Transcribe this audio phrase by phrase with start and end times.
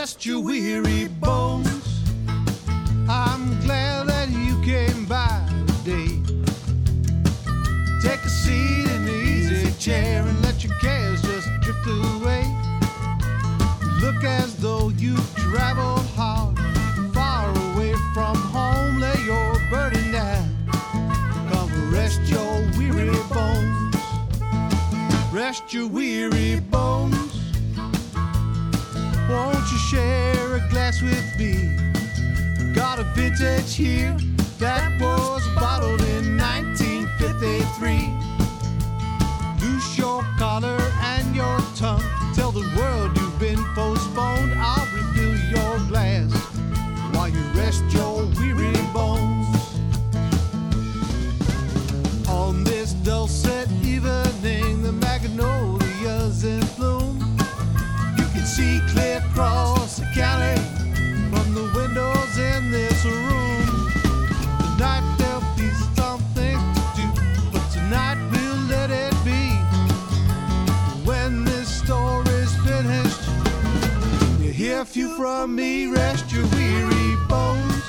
[0.00, 2.04] rest your weary bones.
[3.08, 6.22] I'm glad that you came by today.
[8.00, 12.44] Take a seat in the easy chair and let your cares just drift away.
[14.00, 16.56] Look as though you've traveled hard,
[17.12, 19.00] far away from home.
[19.00, 20.48] Lay your burden down.
[21.50, 23.96] Come rest your weary bones.
[25.32, 26.87] Rest your weary bones.
[30.88, 31.76] With me?
[32.72, 34.16] Got a vintage here
[34.58, 38.08] that was bottled in 1953.
[39.60, 42.02] Loose your collar and your tongue.
[42.34, 44.54] Tell the world you've been postponed.
[44.56, 46.32] I'll refill your glass
[47.12, 49.58] while you rest your weary bones.
[52.28, 53.57] On this dulcet
[74.84, 75.86] few from me.
[75.88, 77.82] Rest your weary bones.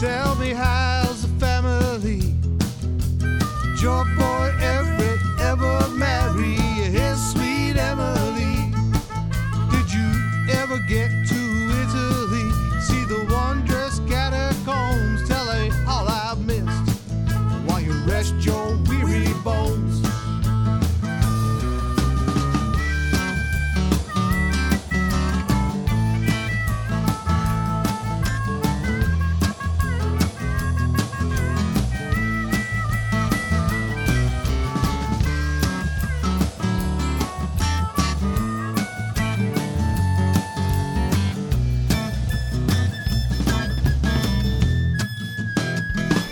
[0.00, 2.20] Tell me how's the family?
[3.80, 8.70] Your boy Everett ever marry his sweet Emily?
[9.70, 10.10] Did you
[10.52, 11.40] ever get to
[11.82, 12.50] Italy?
[12.80, 15.28] See the wondrous catacombs?
[15.28, 16.90] Tell me all I've missed
[17.66, 20.03] while you rest your weary bones.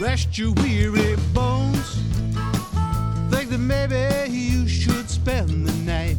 [0.03, 1.95] Rest your weary bones.
[3.31, 6.17] Think that maybe you should spend the night.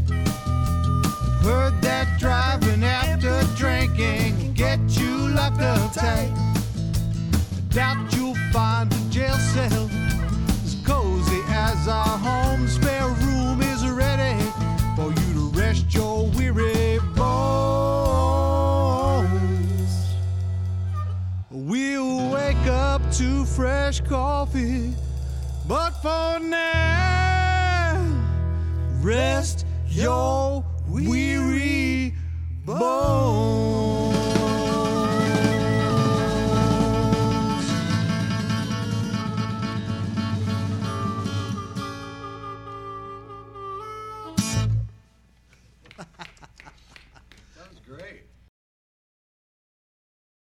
[1.44, 6.32] Heard that driving after drinking can get you locked up tight.
[7.72, 9.90] Doubt you'll find a jail cell
[23.18, 24.92] to fresh coffee,
[25.68, 27.96] but for now,
[29.02, 31.33] rest your weary.